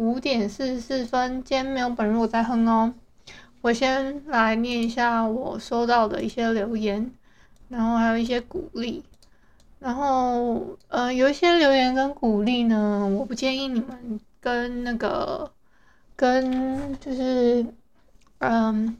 [0.00, 2.94] 五点四十四分，今天没有本日我在哼哦。
[3.60, 7.12] 我先来念一下我收到的一些留言，
[7.68, 9.04] 然后还有一些鼓励。
[9.78, 15.52] 然后，呃，有一些留言跟鼓励呢，我不建议你们跟那个
[16.16, 17.66] 跟就是，
[18.38, 18.96] 嗯，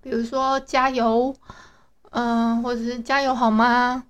[0.00, 1.34] 比如说加油，
[2.10, 4.04] 嗯，或者是加油好吗？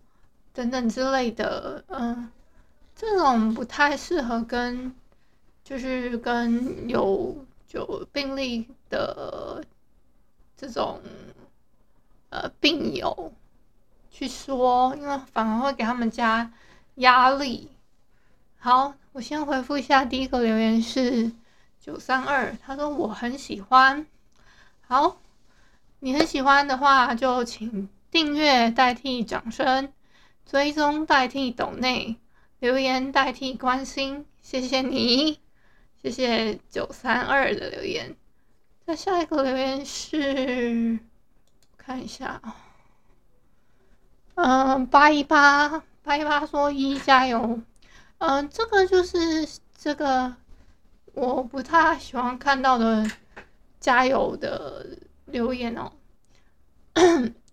[0.53, 2.29] 等等之类的，嗯，
[2.95, 4.93] 这种不太适合跟。
[5.65, 7.37] 就是跟有
[7.71, 9.65] 有病例的
[10.57, 11.01] 这种
[12.31, 13.33] 呃病友
[14.11, 16.53] 去说，因为反而会给他们加
[16.97, 17.71] 压力。
[18.59, 21.33] 好，我先回复一下第一个留言是
[21.81, 24.07] 九三二，他说我很喜欢。
[24.81, 25.17] 好，
[26.01, 29.93] 你很喜欢的话，就请订阅代替掌声，
[30.45, 32.17] 追踪代替抖内，
[32.61, 35.42] 留言代替关心，谢谢你。
[36.03, 38.17] 谢谢九三二的留言。
[38.87, 40.99] 那下一个留言是，
[41.77, 42.57] 看一下啊，
[44.35, 47.61] 嗯，八一八八一八说一加油。
[48.19, 50.35] 嗯，这个就是这个
[51.15, 53.09] 我不太喜欢看到的
[53.79, 54.85] 加油的
[55.27, 55.93] 留言哦。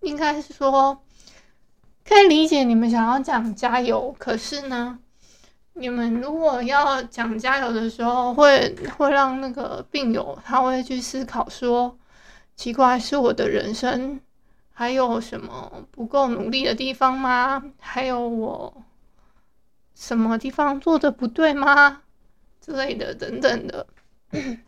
[0.00, 1.00] 应该是说
[2.04, 4.98] 可以理解你们想要讲加油，可是呢。
[5.74, 11.96] 你们如果要讲加油的时候，会会让那个病友他会去思考说，
[12.54, 14.20] 奇怪，是我的人生
[14.72, 17.62] 还有什么不够努力的地方吗？
[17.78, 18.82] 还有我
[19.94, 22.02] 什么地方做的不对吗？
[22.60, 23.86] 之类的等等的。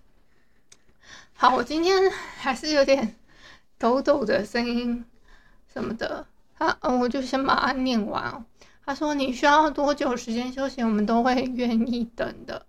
[1.34, 3.16] 好，我今天还是有点
[3.76, 5.04] 抖抖的声音
[5.70, 6.26] 什么的，
[6.58, 8.44] 啊，嗯，我就先把它念完。
[8.84, 12.66] 他说：“你需要多久时间休息，我们都会愿意等的。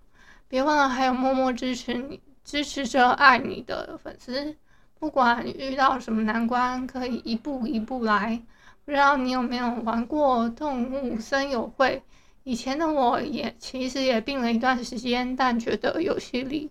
[0.48, 4.56] 别忘了，还有默默支持你、支持着爱你的粉丝。
[5.00, 8.40] 不管遇到什么难关，可以一步一步来。
[8.86, 12.04] 不知道你有没有玩过动物森友会？
[12.44, 16.70] 以前的我也其实也病了一段时间，但觉得游戏里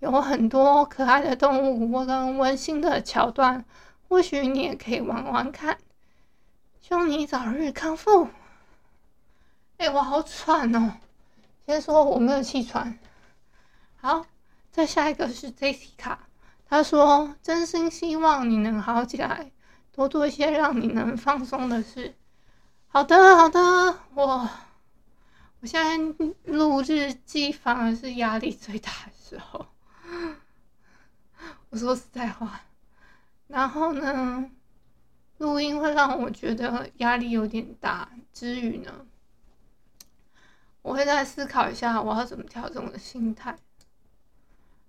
[0.00, 3.64] 有很多可爱的动物，或跟温馨的桥段，
[4.08, 5.78] 或许你也可以玩玩看。
[6.80, 8.26] 希望你早日康复。”
[9.80, 10.92] 哎、我好喘哦！
[11.64, 12.98] 先说我没有气喘。
[13.96, 14.26] 好，
[14.70, 16.18] 再下一个是 Jessica，
[16.66, 19.50] 他说：“真心希望你能好起来，
[19.90, 22.14] 多做一些让你能放松的事。”
[22.92, 24.50] 好的，好的，我
[25.60, 25.96] 我现在
[26.44, 29.64] 录日记反而是压力最大的时候。
[31.70, 32.60] 我说实在话，
[33.46, 34.50] 然后呢，
[35.38, 39.06] 录音会让我觉得压力有点大，之余呢。
[40.82, 43.56] 我会再思考一下，我要怎么调整我的心态。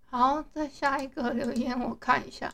[0.05, 2.53] 好，再下一个留言，我看一下。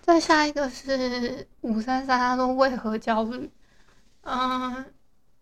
[0.00, 3.50] 再下一个是五三三，他说为何焦虑？
[4.22, 4.92] 嗯，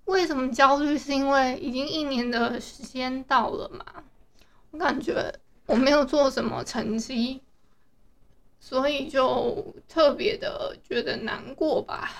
[0.05, 0.99] 为什么焦虑？
[0.99, 3.85] 是因为已经一年的时间到了嘛？
[4.73, 5.33] 我感觉
[5.67, 7.43] 我没有做什么成绩，
[8.59, 12.11] 所以就特别的觉得难过吧。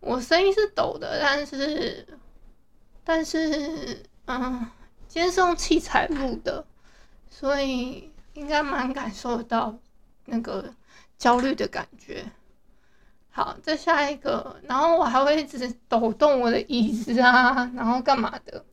[0.00, 2.06] 我声音是抖的，但是。
[3.04, 4.66] 但是，嗯，
[5.06, 6.64] 今天是用器材录的，
[7.28, 9.76] 所以应该蛮感受到
[10.24, 10.74] 那个
[11.18, 12.24] 焦虑的感觉。
[13.30, 18.64] 好，再下一个，然后我还会一直抖动我的椅子啊，然后干嘛的？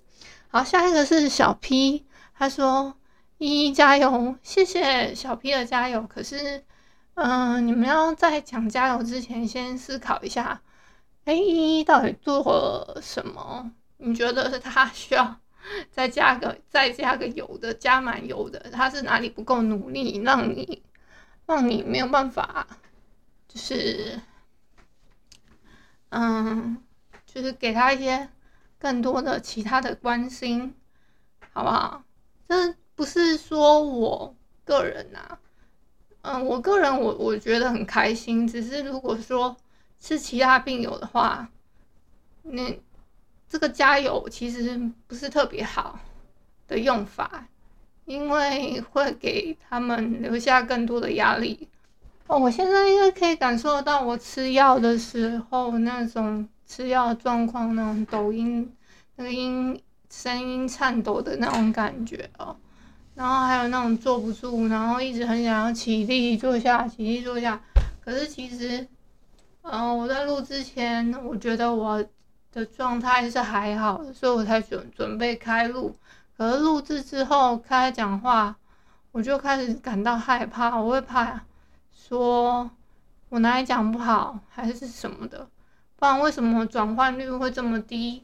[0.49, 2.05] 好，下一个是小 P，
[2.35, 2.95] 他说
[3.39, 6.63] ：“依依加油，谢谢小 P 的加油。”可是，
[7.15, 10.61] 嗯，你们要在讲加油之前，先思考一下，
[11.25, 13.71] 哎，依依到底做了什么？
[14.03, 15.39] 你觉得他需要
[15.91, 20.81] 再加个再加个油的，加满油的，他是哪里不够努力，让你
[21.45, 22.65] 让你没有办法，
[23.47, 24.19] 就是
[26.09, 26.81] 嗯，
[27.27, 28.27] 就是给他一些
[28.79, 30.73] 更多的其他的关心，
[31.53, 32.03] 好不好？
[32.49, 35.37] 这不是说我个人呐，
[36.23, 39.55] 嗯，我个人我我觉得很开心，只是如果说
[39.99, 41.47] 是其他病友的话，
[42.41, 42.81] 那。
[43.51, 45.99] 这个加油其实不是特别好
[46.69, 47.45] 的用法，
[48.05, 51.67] 因为会给他们留下更多的压力。
[52.27, 58.73] 哦，我现在应该可以感受到我吃药的时候那种吃药状况，那种抖音
[59.17, 59.77] 那个音
[60.09, 62.55] 声音颤抖的那种感觉哦。
[63.15, 67.61] 然后还有那种坐不住，然后一直很想要起立坐下，起立坐下。
[67.99, 68.87] 可是其实，
[69.63, 72.01] 嗯、我在录之前，我觉得我
[72.51, 75.95] 的状态是还好的，所以我才准准备开录。
[76.37, 78.55] 可是录制之后开讲话，
[79.11, 81.41] 我就开始感到害怕，我会怕
[81.91, 82.69] 说
[83.29, 85.47] 我哪里讲不好，还是什么的。
[85.95, 88.23] 不然为什么转换率会这么低？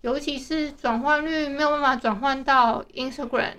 [0.00, 3.54] 尤其是转换率没有办法转换到 Instagram。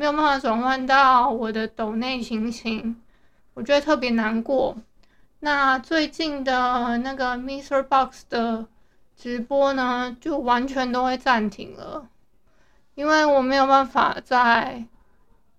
[0.00, 2.94] 没有办法转换到我的抖内情形，
[3.54, 4.76] 我觉得特别难过。
[5.40, 8.68] 那最近的那个 MixerBox 的
[9.18, 12.08] 直播呢，就完全都会暂停了，
[12.94, 14.84] 因为我没有办法在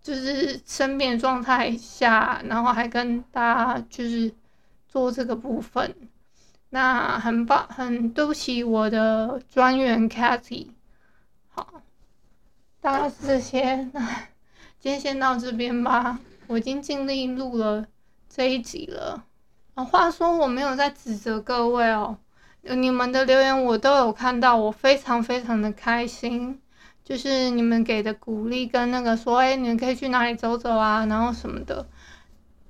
[0.01, 4.33] 就是生病的状态下，然后还跟大家就是
[4.87, 5.93] 做这个部分。
[6.69, 10.67] 那很棒，很对不起我的专员 Cathy。
[11.49, 11.81] 好，
[12.79, 13.75] 大概是这些。
[13.91, 13.99] 那
[14.79, 16.17] 今天先到这边吧，
[16.47, 17.85] 我已经尽力录了
[18.29, 19.25] 这一集了。
[19.73, 22.17] 啊，话说我没有在指责各位哦，
[22.61, 26.61] 你们的留言我都有看到，我非常非常的开心。
[27.03, 31.87] 就是你们给的鼓励跟那个说，哎，你们可以去哪里走走啊，然后什么的。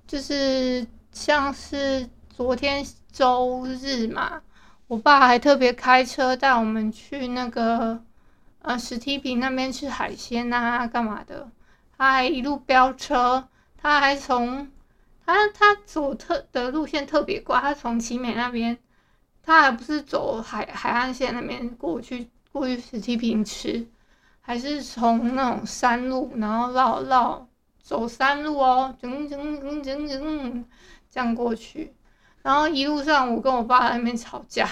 [0.08, 4.42] 就是像是昨天周日嘛，
[4.88, 8.02] 我爸还特别开车带我们去那个
[8.62, 11.50] 呃史提比那边吃海鲜啊，干嘛的。
[11.98, 14.72] 他还一路飙车，他还从
[15.26, 18.78] 他他走特的路线特别怪，他从奇美那边，
[19.50, 23.84] 他还不是走海海岸线那边过去过去史提品吃，
[24.42, 27.48] 还是从那种山路，然后绕绕
[27.82, 30.66] 走山路哦，整整整整整
[31.10, 31.96] 这样过去，
[32.44, 34.70] 然后一路上我跟我爸在那边吵架，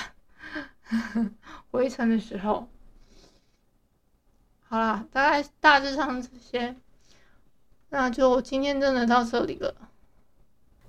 [1.71, 2.69] 回程的时候，
[4.67, 6.75] 好啦，大概大致上这些。
[7.89, 9.86] 那就今天真的到这里了，